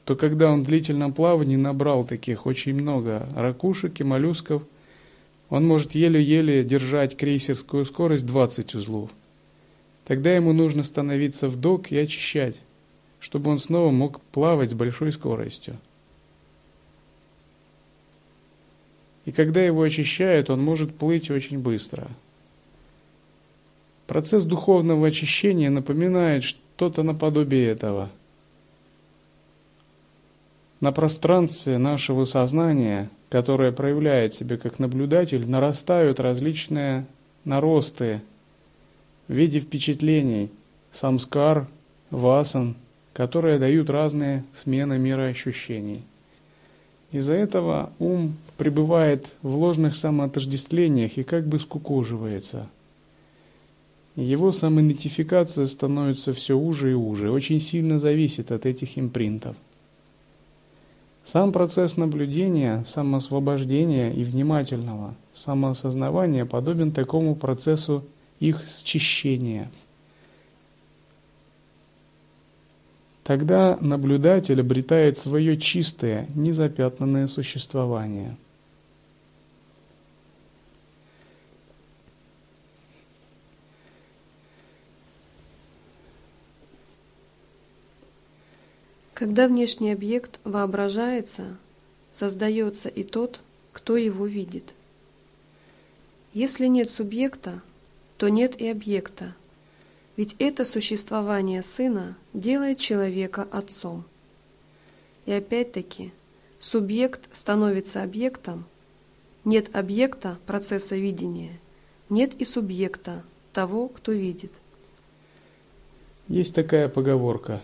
то 0.05 0.15
когда 0.15 0.53
он 0.53 0.63
в 0.63 0.67
длительном 0.67 1.13
плавании 1.13 1.57
набрал 1.57 2.05
таких 2.05 2.47
очень 2.47 2.81
много 2.81 3.29
ракушек 3.35 3.99
и 3.99 4.05
моллюсков, 4.05 4.63
он 5.51 5.67
может 5.67 5.97
еле-еле 5.97 6.63
держать 6.63 7.17
крейсерскую 7.17 7.85
скорость 7.87 8.25
20 8.25 8.77
узлов. 8.77 9.11
Тогда 10.07 10.33
ему 10.33 10.53
нужно 10.53 10.85
становиться 10.85 11.49
в 11.49 11.57
док 11.57 11.91
и 11.91 11.99
очищать 11.99 12.55
чтобы 13.21 13.51
он 13.51 13.59
снова 13.59 13.91
мог 13.91 14.21
плавать 14.21 14.71
с 14.71 14.75
большой 14.75 15.13
скоростью. 15.13 15.77
И 19.25 19.33
когда 19.33 19.61
его 19.63 19.83
очищают, 19.83 20.51
он 20.51 20.63
может 20.63 20.95
плыть 20.95 21.31
очень 21.31 21.59
быстро. 21.59 22.09
Процесс 24.07 24.45
духовного 24.45 25.09
очищения 25.09 25.69
напоминает 25.69 26.45
что-то 26.45 27.03
наподобие 27.03 27.67
этого. 27.67 28.11
На 30.79 30.93
пространстве 30.93 31.79
нашего 31.79 32.25
сознания, 32.25 33.11
которое 33.31 33.73
проявляет 33.73 34.35
себя 34.35 34.59
как 34.59 34.79
наблюдатель, 34.79 35.49
нарастают 35.49 36.21
различные 36.21 37.07
наросты 37.45 38.23
в 39.27 39.33
виде 39.33 39.59
впечатлений, 39.59 40.51
самскар, 40.93 41.67
васан– 42.11 42.77
которые 43.17 43.59
дают 43.59 43.89
разные 43.89 44.45
смены 44.55 44.99
мироощущений. 44.99 46.03
Из-за 47.13 47.33
этого 47.33 47.91
ум 47.99 48.37
пребывает 48.59 49.27
в 49.41 49.57
ложных 49.57 49.97
самоотождествлениях 49.97 51.17
и 51.17 51.23
как 51.23 51.47
бы 51.47 51.59
скукоживается. 51.59 52.69
Его 54.17 54.53
самоидентификация 54.53 55.65
становится 55.65 56.35
все 56.35 56.59
уже 56.59 56.91
и 56.91 56.95
уже, 56.95 57.31
очень 57.31 57.59
сильно 57.59 57.99
зависит 57.99 58.53
от 58.53 58.67
этих 58.67 58.99
импринтов. 58.99 59.57
Сам 61.25 61.53
процесс 61.53 61.97
наблюдения, 61.97 62.85
самоосвобождения 62.87 64.13
и 64.13 64.25
внимательного 64.25 65.15
самоосознавания 65.33 66.45
подобен 66.45 66.93
такому 66.93 67.35
процессу 67.35 68.05
их 68.41 68.63
счищения– 68.69 69.71
Тогда 73.27 73.77
наблюдатель 73.81 74.61
обретает 74.61 75.19
свое 75.19 75.57
чистое, 75.57 76.29
незапятнанное 76.37 77.27
существование. 77.27 78.37
Когда 89.13 89.49
внешний 89.49 89.91
объект 89.91 90.39
воображается, 90.45 91.57
создается 92.13 92.89
и 92.89 93.03
тот, 93.03 93.41
кто 93.73 93.97
его 93.97 94.25
видит. 94.27 94.73
Если 96.33 96.69
нет 96.69 96.91
субъекта, 96.91 97.61
то 98.19 98.29
нет 98.29 98.61
и 98.61 98.69
объекта– 98.69 99.35
ведь 100.17 100.35
это 100.39 100.65
существование 100.65 101.63
Сына 101.63 102.17
делает 102.33 102.79
человека 102.79 103.47
Отцом. 103.51 104.05
И 105.27 105.33
опять-таки, 105.33 106.13
субъект 106.59 107.29
становится 107.37 108.03
объектом, 108.03 108.65
нет 109.45 109.75
объекта 109.75 110.39
процесса 110.47 110.97
видения, 110.97 111.59
нет 112.09 112.35
и 112.35 112.45
субъекта 112.45 113.23
того, 113.53 113.89
кто 113.89 114.13
видит. 114.13 114.53
Есть 116.29 116.55
такая 116.55 116.89
поговорка. 116.89 117.61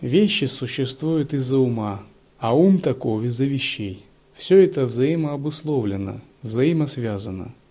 Вещи 0.00 0.44
существуют 0.46 1.34
из-за 1.34 1.58
ума, 1.58 2.02
а 2.38 2.56
ум 2.56 2.78
таков 2.78 3.22
из-за 3.24 3.44
вещей. 3.44 4.04
Все 4.34 4.64
это 4.64 4.86
взаимообусловлено, 4.86 6.20
взаимосвязано– 6.42 7.52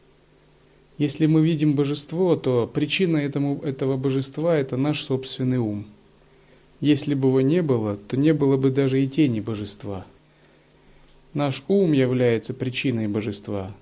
если 0.98 1.26
мы 1.26 1.42
видим 1.42 1.74
божество, 1.74 2.36
то 2.36 2.70
причина 2.72 3.18
этому, 3.18 3.60
этого 3.64 3.98
божества– 3.98 4.56
это 4.58 4.78
наш 4.78 5.02
собственный 5.02 5.58
ум. 5.58 5.86
Если 6.80 7.14
бы 7.14 7.30
его 7.30 7.42
не 7.42 7.62
было, 7.62 7.98
то 7.98 8.18
не 8.18 8.34
было 8.34 8.58
бы 8.58 8.72
даже 8.72 9.04
и 9.04 9.08
тени 9.08 9.40
божества. 9.40 10.06
Наш 11.34 11.64
ум 11.68 11.94
является 11.94 12.54
причиной 12.54 13.08
божества. 13.08 13.74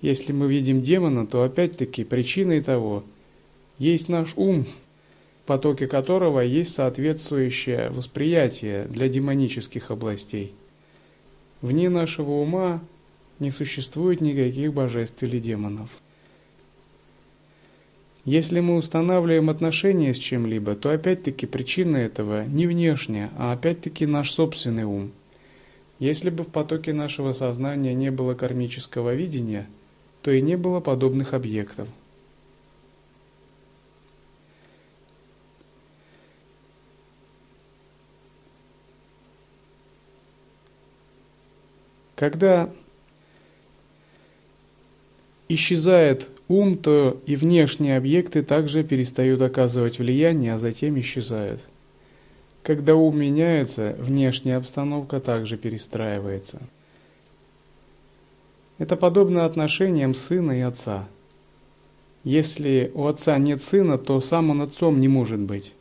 Если 0.00 0.32
мы 0.32 0.48
видим 0.48 0.82
демона, 0.82 1.26
то 1.26 1.42
опять-таки 1.42 2.04
причиной 2.04 2.62
того 2.62 3.04
есть 3.78 4.08
наш 4.08 4.34
ум, 4.36 4.64
в 4.64 5.46
потоке 5.46 5.86
которого 5.86 6.40
есть 6.40 6.74
соответствующее 6.74 7.90
восприятие 7.90 8.86
для 8.86 9.08
демонических 9.08 9.90
областей. 9.90 10.52
Вне 11.62 11.88
нашего 11.88 12.32
ума 12.32 12.80
не 13.38 13.50
существует 13.50 14.20
никаких 14.20 14.72
божеств 14.72 15.22
или 15.22 15.38
демонов. 15.38 15.90
Если 18.24 18.60
мы 18.60 18.76
устанавливаем 18.76 19.48
отношения 19.48 20.12
с 20.12 20.18
чем-либо, 20.18 20.74
то 20.74 20.90
опять-таки 20.90 21.46
причина 21.46 21.96
этого 21.96 22.44
не 22.44 22.66
внешняя, 22.66 23.30
а 23.38 23.52
опять-таки 23.52 24.06
наш 24.06 24.32
собственный 24.32 24.84
ум. 24.84 25.12
Если 25.98 26.30
бы 26.30 26.44
в 26.44 26.48
потоке 26.48 26.92
нашего 26.92 27.32
сознания 27.32 27.94
не 27.94 28.10
было 28.10 28.34
кармического 28.34 29.14
видения, 29.14 29.66
то 30.22 30.30
и 30.30 30.40
не 30.40 30.56
было 30.56 30.80
подобных 30.80 31.32
объектов. 31.32 31.88
Когда 42.14 42.68
исчезает 45.48 46.28
ум, 46.48 46.76
то 46.76 47.20
и 47.26 47.36
внешние 47.36 47.96
объекты 47.96 48.42
также 48.42 48.82
перестают 48.82 49.40
оказывать 49.42 49.98
влияние, 49.98 50.54
а 50.54 50.58
затем 50.58 50.98
исчезают. 51.00 51.60
Когда 52.62 52.96
ум 52.96 53.18
меняется, 53.18 53.96
внешняя 53.98 54.56
обстановка 54.56 55.20
также 55.20 55.56
перестраивается. 55.56 56.60
Это 58.78 58.96
подобно 58.96 59.44
отношениям 59.44 60.14
сына 60.14 60.52
и 60.52 60.60
отца. 60.60 61.08
Если 62.24 62.90
у 62.94 63.06
отца 63.06 63.38
нет 63.38 63.62
сына, 63.62 63.96
то 63.96 64.20
сам 64.20 64.50
он 64.50 64.62
отцом 64.62 65.00
не 65.00 65.08
может 65.08 65.40
быть. 65.40 65.72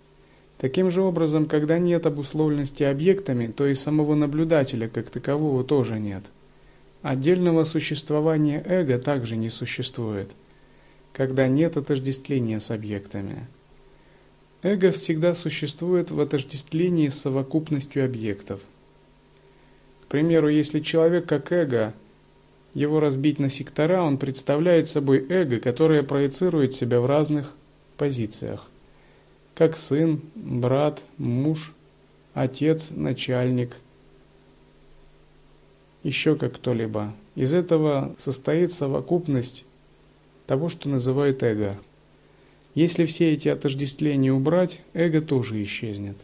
Таким 0.58 0.90
же 0.90 1.02
образом, 1.02 1.46
когда 1.46 1.78
нет 1.78 2.06
обусловленности 2.06 2.84
объектами, 2.84 3.48
то 3.48 3.68
и 3.68 3.76
самого 3.76 4.16
наблюдателя 4.16 4.88
как 4.88 5.10
такового 5.10 5.64
тоже 5.64 6.00
нет– 6.00 6.24
Отдельного 7.02 7.64
существования 7.64 8.62
эго 8.66 8.98
также 8.98 9.38
не 9.38 9.50
существует, 9.50 10.30
когда 11.18 11.48
нет 11.48 11.78
отождествления 11.78 12.60
с 12.60 12.70
объектами. 12.70 13.48
Эго 14.62 14.92
всегда 14.92 15.34
существует 15.34 16.12
в 16.12 16.22
отождествлении 16.22 17.10
с 17.10 17.22
совокупностью 17.22 18.06
объектов. 18.06 18.62
К 20.04 20.06
примеру, 20.10 20.48
если 20.48 20.80
человек 20.80 21.26
как 21.26 21.52
эго, 21.52 21.96
его 22.76 23.00
разбить 23.00 23.40
на 23.40 23.50
сектора, 23.50 24.04
он 24.04 24.20
представляет 24.20 24.90
собой 24.90 25.26
эго, 25.28 25.60
которое 25.60 26.04
проецирует 26.04 26.76
себя 26.76 27.00
в 27.00 27.08
разных 27.08 27.52
позициях, 27.98 28.68
как 29.56 29.76
сын, 29.76 30.22
брат, 30.36 31.02
муж, 31.18 31.74
отец, 32.36 32.90
начальник, 32.92 33.76
еще 36.04 36.36
как 36.36 36.58
кто-либо. 36.58 37.16
Из 37.34 37.56
этого 37.56 38.16
состоит 38.20 38.72
совокупность 38.72 39.66
того, 40.48 40.70
что 40.70 40.90
называют 40.90 41.44
эго. 41.44 41.78
Если 42.74 43.06
все 43.06 43.34
эти 43.34 43.50
отождествления 43.50 44.32
убрать, 44.32 44.82
эго 44.94 45.22
тоже 45.22 45.62
исчезнет. 45.64 46.18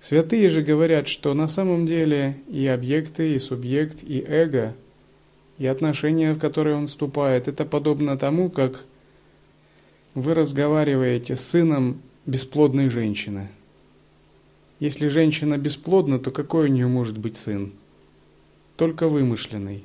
Святые 0.00 0.50
же 0.50 0.62
говорят, 0.62 1.06
что 1.06 1.34
на 1.34 1.46
самом 1.46 1.86
деле 1.86 2.36
и 2.50 2.66
объекты, 2.66 3.34
и 3.34 3.38
субъект, 3.38 4.02
и 4.02 4.24
эго, 4.26 4.74
и 5.58 5.66
отношения, 5.66 6.32
в 6.32 6.38
которые 6.40 6.74
он 6.74 6.88
вступает, 6.88 7.46
это 7.46 7.64
подобно 7.64 8.18
тому, 8.18 8.50
как 8.50 8.84
вы 10.14 10.34
разговариваете 10.34 11.36
с 11.36 11.42
сыном 11.42 12.02
бесплодной 12.26 12.88
женщины. 12.88 13.50
Если 14.80 15.06
женщина 15.06 15.56
бесплодна, 15.56 16.18
то 16.18 16.32
какой 16.32 16.64
у 16.64 16.72
нее 16.72 16.88
может 16.88 17.16
быть 17.16 17.36
сын? 17.36 17.72
Только 18.76 19.08
вымышленный. 19.08 19.84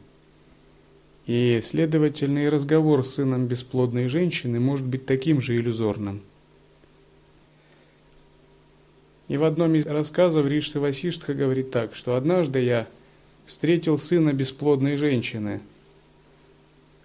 И, 1.27 1.59
следовательно, 1.63 2.39
и 2.45 2.49
разговор 2.49 3.05
с 3.05 3.15
сыном 3.15 3.45
бесплодной 3.45 4.07
женщины 4.07 4.59
может 4.59 4.85
быть 4.85 5.05
таким 5.05 5.41
же 5.41 5.55
иллюзорным– 5.55 6.21
и 9.27 9.37
в 9.37 9.43
одном 9.43 9.73
из 9.75 9.85
рассказов 9.85 10.47
Риши 10.47 10.79
Васиштха 10.79 11.33
говорит 11.33 11.71
так, 11.71 11.95
что 11.95 12.15
однажды 12.15 12.59
я 12.59 12.87
встретил 13.45 13.97
сына 13.97 14.33
бесплодной 14.33 14.97
женщины, 14.97 15.61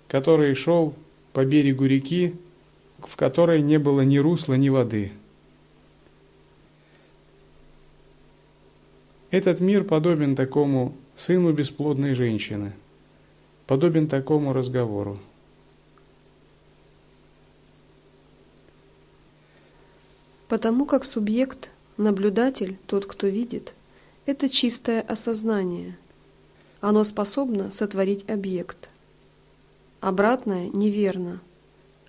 который 0.07 0.55
шел 0.55 0.95
по 1.33 1.45
берегу 1.45 1.87
реки, 1.87 2.35
в 2.99 3.17
которой 3.17 3.63
не 3.63 3.79
было 3.79 4.03
ни 4.03 4.19
русла, 4.19 4.55
ни 4.55 4.69
воды. 4.69 5.13
Этот 9.31 9.61
мир 9.61 9.85
подобен 9.85 10.35
такому 10.35 10.95
сыну 11.17 11.53
бесплодной 11.53 12.15
женщины, 12.15 12.73
подобен 13.67 14.09
такому 14.09 14.53
разговору. 14.53 15.19
Потому 20.49 20.85
как 20.85 21.05
субъект 21.05 21.71
Наблюдатель, 22.01 22.79
тот, 22.87 23.05
кто 23.05 23.27
видит, 23.27 23.75
это 24.25 24.49
чистое 24.49 25.03
осознание. 25.03 25.99
Оно 26.81 27.05
способно 27.05 27.71
сотворить 27.71 28.27
объект. 28.27 28.89
Обратное 30.01 30.71
неверно. 30.71 31.43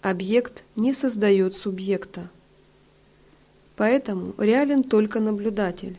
Объект 0.02 0.64
не 0.78 0.94
создает 0.94 1.58
субъекта. 1.58 2.30
Поэтому 3.76 4.34
реален 4.38 4.84
только 4.84 5.20
наблюдатель, 5.20 5.98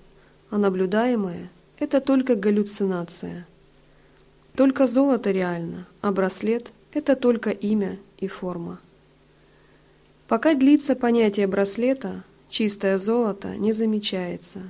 а 0.53 0.59
наблюдаемое– 0.59 1.49
это 1.79 2.03
только 2.03 2.35
галлюцинация. 2.35 3.47
Только 4.55 4.87
золото 4.87 5.31
реально, 5.31 5.87
а 6.03 6.13
браслет– 6.13 6.75
это 6.93 7.17
только 7.17 7.49
имя 7.49 7.99
и 8.19 8.27
форма. 8.29 8.79
Пока 10.29 10.55
длится 10.55 10.95
понятие 10.95 11.47
браслета, 11.47 12.23
чистое 12.51 12.99
золото 12.99 13.57
не 13.57 13.73
замечается. 13.73 14.61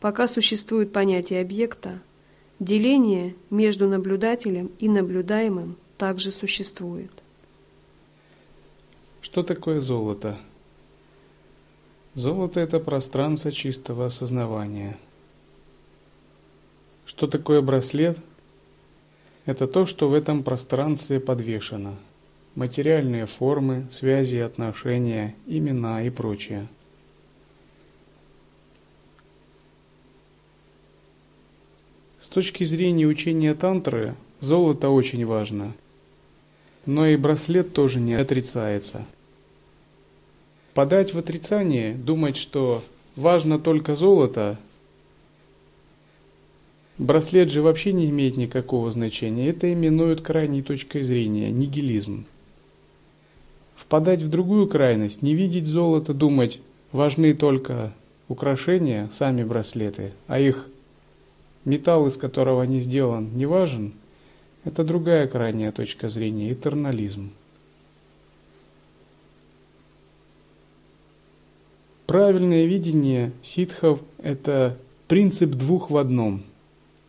Пока 0.00 0.28
существует 0.28 0.92
понятие 0.92 1.40
объекта, 1.40 1.98
деление 2.58 3.34
между 3.48 3.88
наблюдателем 3.88 4.70
и 4.78 4.86
наблюдаемым 4.86 5.76
также 5.96 6.30
существует. 6.30 7.22
Что 9.22 9.42
такое 9.42 9.80
золото? 9.80 10.38
Золото– 12.14 12.60
это 12.60 12.80
пространство 12.80 13.52
чистого 13.52 14.06
осознавания. 14.06 14.98
Что 17.06 17.26
такое 17.26 17.60
браслет? 17.60 18.18
Это 19.46 19.66
то, 19.66 19.86
что 19.86 20.08
в 20.08 20.14
этом 20.14 20.42
пространстве 20.42 21.20
подвешено. 21.20 21.96
Материальные 22.54 23.26
формы, 23.26 23.86
связи, 23.90 24.36
отношения, 24.36 25.34
имена 25.46 26.02
и 26.02 26.10
прочее– 26.10 26.66
С 32.30 32.32
точки 32.32 32.62
зрения 32.62 33.06
учения 33.06 33.54
тантры, 33.54 34.14
золото 34.38 34.90
очень 34.90 35.26
важно. 35.26 35.72
Но 36.86 37.04
и 37.04 37.16
браслет 37.16 37.72
тоже 37.72 37.98
не 37.98 38.14
отрицается. 38.14 39.04
Подать 40.74 41.14
в 41.14 41.18
отрицание, 41.18 41.94
думать, 41.94 42.36
что 42.36 42.84
важно 43.16 43.58
только 43.58 43.96
золото, 43.96 44.56
браслет 46.96 47.50
же 47.50 47.60
вообще 47.60 47.92
не 47.92 48.08
имеет 48.10 48.36
никакого 48.36 48.92
значения. 48.92 49.48
Это 49.48 49.72
именуют 49.72 50.20
крайней 50.20 50.62
точкой 50.62 51.02
зрения, 51.02 51.50
нигилизм. 51.50 52.24
Впадать 53.74 54.22
в 54.22 54.30
другую 54.30 54.68
крайность, 54.68 55.22
не 55.22 55.34
видеть 55.34 55.66
золото, 55.66 56.14
думать, 56.14 56.60
важны 56.92 57.34
только 57.34 57.92
украшения, 58.28 59.10
сами 59.12 59.42
браслеты, 59.42 60.12
а 60.28 60.38
их 60.38 60.68
металл, 61.64 62.06
из 62.06 62.16
которого 62.16 62.62
они 62.62 62.78
сделан, 62.78 63.36
не 63.36 63.46
важен, 63.46 63.94
это 64.64 64.84
другая 64.84 65.26
крайняя 65.26 65.72
точка 65.72 66.08
зрения, 66.08 66.52
этернализм. 66.52 67.32
Правильное 72.10 72.66
видение 72.66 73.30
ситхов– 73.40 74.00
это 74.18 74.76
принцип 75.06 75.50
двух 75.50 75.92
в 75.92 75.96
одном. 75.96 76.42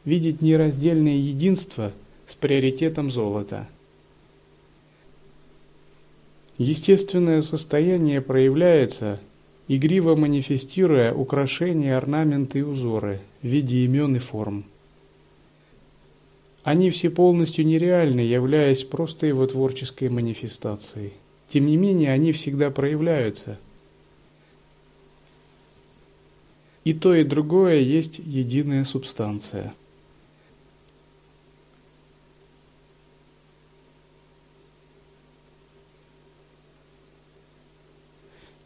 Видеть 0.06 0.44
нераздельное 0.44 1.16
единство 1.16 1.92
с 2.28 2.36
приоритетом 2.36 3.10
золота. 3.10 3.68
Естественное 6.60 7.42
состояние 7.42 8.22
проявляется– 8.22 9.20
игриво 9.68 10.16
манифестируя 10.16 11.12
украшения, 11.12 11.98
орнаменты 11.98 12.60
и 12.60 12.62
узоры 12.62 13.22
в 13.42 13.48
виде 13.48 13.84
имен 13.86 14.18
и 14.18 14.20
форм. 14.20 14.66
Они 16.62 16.92
все 16.92 17.10
полностью 17.10 17.66
нереальны, 17.66 18.20
являясь 18.20 18.84
просто 18.84 19.26
его 19.26 19.48
творческой 19.48 20.10
манифестацией. 20.10 21.14
Тем 21.50 21.66
не 21.66 21.76
менее, 21.76 22.12
они 22.12 22.34
всегда 22.34 22.70
проявляются. 22.70 23.58
И 26.84 26.94
то, 26.94 27.13
и 27.13 27.24
другое 27.24 27.80
есть 27.80 28.20
единая 28.20 28.84
субстанция– 28.84 29.74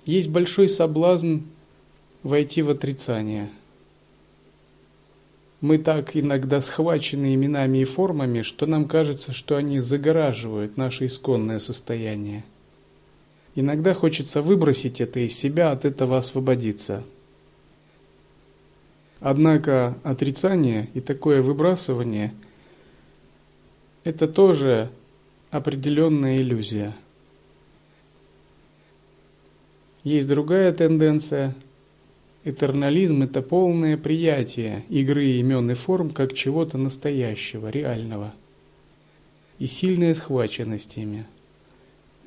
Есть 0.06 0.30
большой 0.30 0.70
соблазн 0.70 1.40
войти 2.22 2.62
в 2.62 2.70
отрицание. 2.70 3.50
Мы 5.62 5.80
так 5.80 6.16
иногда 6.16 6.62
схвачены 6.62 7.34
именами 7.34 7.80
и 7.80 7.86
формами, 7.86 8.44
что 8.44 8.68
нам 8.68 8.88
кажется, 8.88 9.34
что 9.34 9.56
они 9.56 9.80
загораживают 9.80 10.78
наше 10.78 11.08
исконное 11.08 11.58
состояние. 11.58 12.44
Иногда 13.56 13.96
хочется 13.96 14.44
выбросить 14.44 15.02
это 15.02 15.22
из 15.22 15.36
себя, 15.36 15.72
от 15.72 15.86
этого 15.86 16.20
освободиться. 16.20 17.04
Однако 19.28 19.98
отрицание 20.04 20.88
и 20.94 21.02
такое 21.02 21.42
выбрасывание– 21.42 22.32
это 24.04 24.28
тоже 24.28 24.92
определенная 25.50 26.36
иллюзия– 26.38 26.96
есть 30.06 30.28
другая 30.28 30.72
тенденция. 30.72 31.56
Этернализм– 32.44 33.24
это 33.24 33.42
полное 33.42 33.98
приятие 33.98 34.84
игры 34.90 35.26
имен 35.26 35.72
и 35.72 35.74
форм 35.74 36.12
как 36.12 36.36
чего-то 36.36 36.78
настоящего, 36.78 37.70
реального. 37.70 38.32
И 39.58 39.66
сильная 39.66 40.14
схваченность 40.14 40.98
ими. 40.98 41.26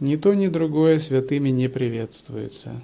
Ни 0.01 0.17
то, 0.17 0.35
ни 0.35 0.49
другое 0.49 0.99
святыми 0.99 1.51
не 1.51 1.69
приветствуется. 1.69 2.83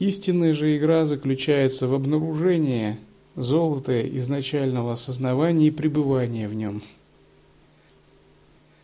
Истинная 0.00 0.54
же 0.54 0.78
игра 0.78 1.04
заключается 1.04 1.86
в 1.86 1.92
обнаружении 1.92 2.96
золота 3.36 4.00
изначального 4.16 4.94
осознавания 4.94 5.66
и 5.66 5.70
пребывания 5.70 6.48
в 6.48 6.54
нем. 6.54 6.82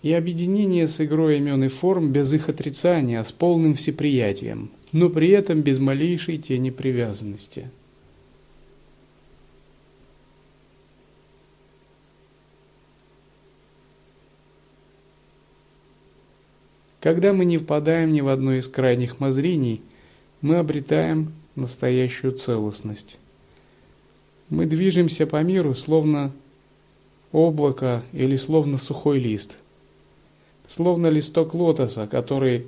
И 0.03 0.13
объединение 0.13 0.87
с 0.87 1.01
игрой 1.01 1.39
имен 1.39 1.65
и 1.65 1.69
форм 1.69 2.13
без 2.13 2.35
их 2.35 2.51
отрицания, 2.51 3.25
с 3.25 3.33
полным 3.33 3.75
всеприятием, 3.75 4.71
но 4.93 5.09
при 5.09 5.31
этом 5.31 5.63
без 5.63 5.79
малейшей 5.79 6.37
тени 6.37 6.69
привязанности. 6.69 7.71
Когда 17.01 17.33
мы 17.33 17.47
не 17.47 17.57
впадаем 17.57 18.13
ни 18.13 18.21
в 18.21 18.29
одно 18.29 18.57
из 18.57 18.69
крайних 18.69 19.19
мозрений– 19.19 19.81
мы 20.41 20.57
обретаем 20.57 21.33
настоящую 21.55 22.33
целостность. 22.33 23.19
Мы 24.49 24.67
движемся 24.67 25.27
по 25.27 25.43
миру, 25.43 25.75
словно 25.75 26.33
облако 27.33 28.03
или 28.13 28.37
словно 28.37 28.79
сухой 28.79 29.19
лист, 29.19 29.57
словно 30.69 31.09
листок 31.09 31.55
лотоса, 31.55 32.07
который 32.07 32.67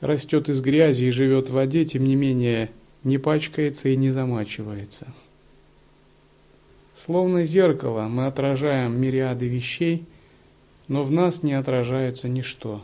растет 0.00 0.48
из 0.48 0.60
грязи 0.60 1.06
и 1.06 1.10
живет 1.10 1.48
в 1.48 1.52
воде, 1.52 1.84
тем 1.84 2.04
не 2.04 2.16
менее 2.16 2.70
не 3.04 3.18
пачкается 3.18 3.88
и 3.88 3.96
не 3.96 4.10
замачивается. 4.10 5.06
Словно 7.04 7.44
зеркало 7.44 8.08
мы 8.08 8.26
отражаем 8.26 9.00
мириады 9.00 9.48
вещей, 9.48 10.04
но 10.86 11.02
в 11.02 11.10
нас 11.10 11.42
не 11.42 11.54
отражается 11.54 12.28
ничто. 12.28 12.82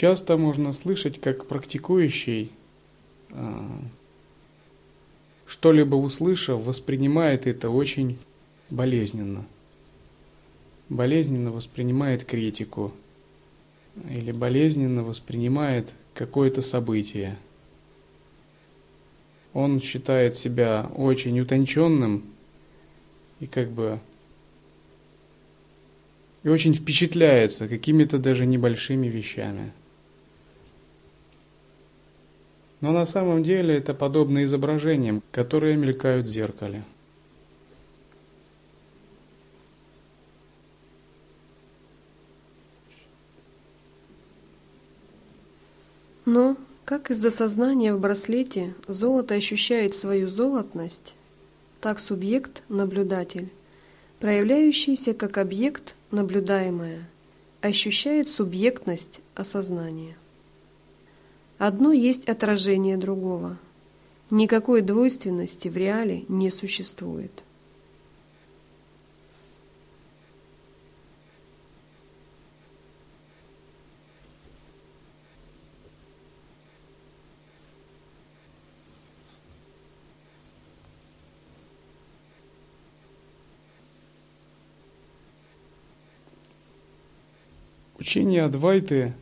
Часто 0.00 0.38
можно 0.38 0.72
слышать, 0.72 1.20
как 1.20 1.44
практикующий, 1.44 2.50
а, 3.32 3.68
что-либо 5.46 5.94
услышав, 5.94 6.62
воспринимает 6.62 7.46
это 7.46 7.68
очень 7.68 8.16
болезненно. 8.70 9.44
Болезненно 10.88 11.52
воспринимает 11.52 12.24
критику 12.24 12.94
или 14.08 14.32
болезненно 14.32 15.04
воспринимает 15.04 15.90
какое-то 16.14 16.62
событие. 16.62 17.36
Он 19.52 19.82
считает 19.82 20.34
себя 20.38 20.90
очень 20.96 21.38
утонченным 21.40 22.24
и 23.38 23.46
как 23.46 23.68
бы 23.70 24.00
и 26.42 26.48
очень 26.48 26.74
впечатляется 26.74 27.68
какими-то 27.68 28.16
даже 28.16 28.46
небольшими 28.46 29.06
вещами. 29.06 29.72
Но 32.80 32.92
на 32.92 33.04
самом 33.04 33.42
деле 33.42 33.76
это 33.76 33.92
подобно 33.92 34.44
изображениям, 34.44 35.22
которые 35.32 35.76
мелькают 35.76 36.26
в 36.26 36.30
зеркале. 36.30 36.82
Но, 46.24 46.56
как 46.84 47.10
из-за 47.10 47.30
сознания 47.30 47.92
в 47.92 48.00
браслете 48.00 48.74
золото 48.86 49.34
ощущает 49.34 49.94
свою 49.94 50.28
золотность, 50.28 51.14
так 51.80 51.98
субъект– 51.98 52.62
наблюдатель, 52.68 53.50
проявляющийся 54.20 55.12
как 55.12 55.38
объект– 55.38 55.94
наблюдаемое, 56.10 57.08
ощущает 57.60 58.28
субъектность 58.28 59.20
осознания. 59.34 60.16
Одно 61.60 61.92
есть 61.92 62.26
отражение 62.26 62.96
другого. 62.96 63.58
Никакой 64.30 64.80
двойственности 64.80 65.68
в 65.68 65.76
реале 65.76 66.24
не 66.26 66.48
существует. 66.48 67.44
Учение 87.98 88.44
Адвайты 88.44 89.12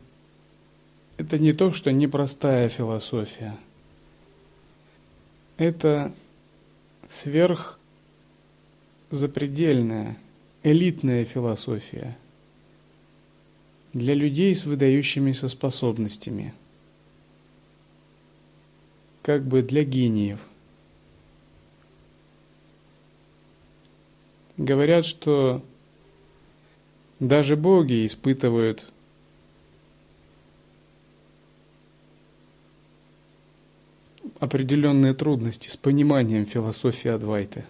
это 1.29 1.37
не 1.37 1.53
то, 1.53 1.71
что 1.71 1.91
непростая 1.91 2.69
философия. 2.69 3.55
Это 5.57 6.11
сверх 7.07 7.79
запредельная, 9.11 10.17
элитная 10.63 11.25
философия 11.25 12.17
для 13.93 14.15
людей 14.15 14.55
с 14.55 14.65
выдающимися 14.65 15.49
способностями, 15.49 16.51
как 19.21 19.45
бы 19.45 19.61
для 19.61 19.83
гениев. 19.83 20.39
Говорят, 24.57 25.05
что 25.05 25.63
даже 27.19 27.55
боги 27.55 28.07
испытывают 28.07 28.91
определенные 34.39 35.13
трудности 35.13 35.69
с 35.69 35.77
пониманием 35.77 36.45
философии 36.45 37.09
Адвайты. 37.09 37.65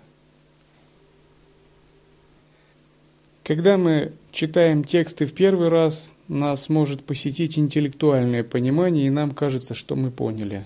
Когда 3.44 3.78
мы 3.78 4.14
читаем 4.32 4.84
тексты 4.84 5.26
в 5.26 5.34
первый 5.34 5.70
раз, 5.70 6.12
нас 6.28 6.70
может 6.70 7.04
посетить 7.04 7.58
интеллектуальное 7.58 8.44
понимание, 8.44 9.08
и 9.08 9.10
нам 9.10 9.32
кажется, 9.32 9.74
что 9.74 9.96
мы 9.96 10.12
поняли. 10.12 10.66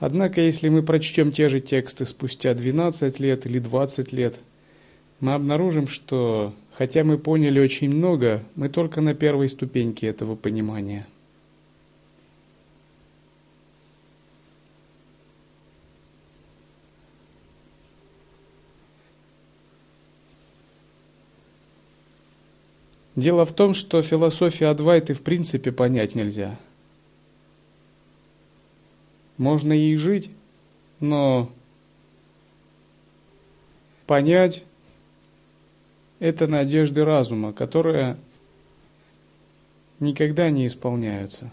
Однако, 0.00 0.40
если 0.40 0.68
мы 0.68 0.82
прочтем 0.82 1.30
те 1.30 1.48
же 1.48 1.60
тексты 1.60 2.04
спустя 2.04 2.54
12 2.54 3.20
лет 3.20 3.46
или 3.46 3.60
20 3.60 4.12
лет, 4.12 4.40
мы 5.20 5.34
обнаружим, 5.34 5.86
что, 5.86 6.52
хотя 6.72 7.04
мы 7.04 7.18
поняли 7.18 7.60
очень 7.60 7.94
много, 7.94 8.42
мы 8.56 8.68
только 8.68 9.00
на 9.00 9.14
первой 9.14 9.48
ступеньке 9.48 10.08
этого 10.08 10.34
понимания– 10.34 11.06
Дело 23.14 23.44
в 23.44 23.52
том, 23.52 23.74
что 23.74 24.00
философию 24.00 24.70
Адвайты 24.70 25.12
в 25.12 25.22
принципе 25.22 25.70
понять 25.70 26.14
нельзя. 26.14 26.58
Можно 29.36 29.72
ей 29.72 29.96
жить, 29.96 30.30
но 30.98 31.50
понять– 34.06 34.64
это 36.20 36.46
надежды 36.46 37.04
разума, 37.04 37.52
которые 37.52 38.16
никогда 40.00 40.48
не 40.50 40.66
исполняются. 40.66 41.50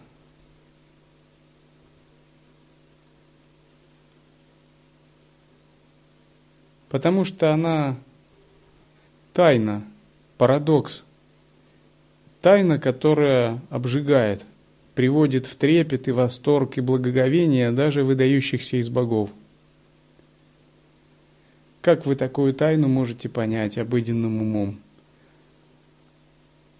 Потому 6.88 7.26
что 7.26 7.54
она 7.54 7.98
тайна, 9.34 9.84
парадокс– 10.38 11.04
Тайна, 12.42 12.80
которая 12.80 13.60
обжигает, 13.70 14.46
приводит 14.96 15.46
в 15.46 15.56
трепет 15.58 16.08
и 16.08 16.12
восторг 16.12 16.78
и 16.78 16.82
благоговение 16.82 17.72
даже 17.72 18.04
выдающихся 18.04 18.78
из 18.78 18.90
богов. 18.90 19.30
Как 21.82 22.06
вы 22.06 22.16
такую 22.16 22.54
тайну 22.54 22.88
можете 22.88 23.30
понять 23.30 23.78
обыденным 23.78 24.42
умом? 24.42 24.80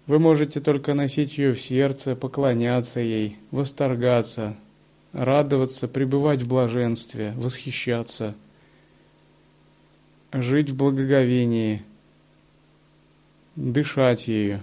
Вы 0.06 0.18
можете 0.18 0.60
только 0.60 0.94
носить 0.94 1.36
ее 1.38 1.52
в 1.52 1.60
сердце, 1.60 2.16
поклоняться 2.16 3.00
ей, 3.00 3.38
восторгаться, 3.50 4.56
радоваться, 5.12 5.88
пребывать 5.88 6.42
в 6.42 6.48
блаженстве, 6.48 7.32
восхищаться, 7.36 8.34
жить 10.32 10.70
в 10.70 10.76
благоговении, 10.76 11.82
дышать 13.56 14.26
ею. 14.26 14.62